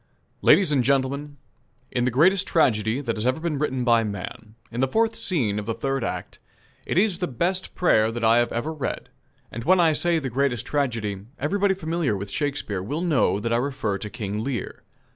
LADIES 0.41 0.71
AND 0.71 0.83
GENTLEMEN: 0.83 1.37
In 1.91 2.05
the 2.05 2.09
greatest 2.09 2.47
tragedy 2.47 3.01
that 3.01 3.17
has 3.17 3.27
ever 3.27 3.39
been 3.39 3.59
written 3.59 3.83
by 3.83 4.03
man 4.03 4.55
in 4.71 4.79
the 4.81 4.87
fourth 4.87 5.15
scene 5.15 5.59
of 5.59 5.67
the 5.67 5.75
third 5.75 6.03
act 6.03 6.39
is 6.87 7.19
the 7.19 7.27
best 7.27 7.75
prayer 7.75 8.11
that 8.11 8.23
I 8.23 8.39
have 8.39 8.51
ever 8.51 8.73
read; 8.73 9.09
and 9.51 9.63
when 9.63 9.79
I 9.79 9.93
say 9.93 10.17
"the 10.17 10.31
greatest 10.31 10.65
tragedy," 10.65 11.25
everybody 11.37 11.75
familiar 11.75 12.17
with 12.17 12.31
Shakespeare 12.31 12.81
will 12.81 13.01
know 13.01 13.39
that 13.39 13.53
I 13.53 13.57
refer 13.57 13.99
to 13.99 14.09
"King 14.09 14.43
Lear." 14.43 14.81